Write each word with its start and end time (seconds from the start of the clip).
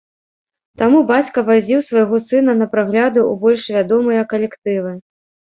Таму 0.81 1.01
бацька 1.11 1.43
вазіў 1.49 1.83
свайго 1.89 2.21
сына 2.29 2.57
на 2.63 2.69
прагляды 2.73 3.19
ў 3.29 3.43
больш 3.45 3.63
вядомыя 3.77 4.21
калектывы. 4.33 4.99